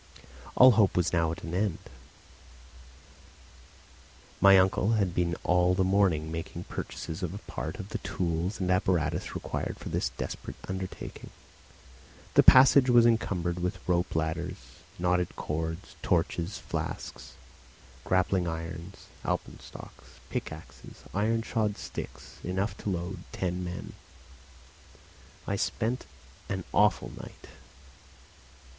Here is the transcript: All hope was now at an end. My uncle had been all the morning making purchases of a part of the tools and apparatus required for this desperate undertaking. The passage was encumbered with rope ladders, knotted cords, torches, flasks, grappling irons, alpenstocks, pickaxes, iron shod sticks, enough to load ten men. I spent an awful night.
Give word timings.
All 0.55 0.71
hope 0.71 0.97
was 0.97 1.13
now 1.13 1.31
at 1.31 1.43
an 1.43 1.53
end. 1.53 1.77
My 4.41 4.57
uncle 4.57 4.93
had 4.93 5.13
been 5.13 5.35
all 5.43 5.75
the 5.75 5.83
morning 5.83 6.31
making 6.31 6.63
purchases 6.63 7.21
of 7.21 7.35
a 7.35 7.45
part 7.45 7.75
of 7.77 7.89
the 7.89 7.99
tools 7.99 8.59
and 8.59 8.71
apparatus 8.71 9.35
required 9.35 9.77
for 9.77 9.89
this 9.89 10.09
desperate 10.09 10.55
undertaking. 10.67 11.29
The 12.33 12.41
passage 12.41 12.89
was 12.89 13.05
encumbered 13.05 13.59
with 13.59 13.77
rope 13.87 14.15
ladders, 14.15 14.55
knotted 14.97 15.35
cords, 15.35 15.95
torches, 16.01 16.57
flasks, 16.57 17.33
grappling 18.03 18.47
irons, 18.47 19.05
alpenstocks, 19.23 20.17
pickaxes, 20.31 21.03
iron 21.13 21.43
shod 21.43 21.77
sticks, 21.77 22.39
enough 22.43 22.75
to 22.77 22.89
load 22.89 23.19
ten 23.31 23.63
men. 23.63 23.93
I 25.45 25.57
spent 25.57 26.07
an 26.49 26.63
awful 26.73 27.11
night. 27.21 27.49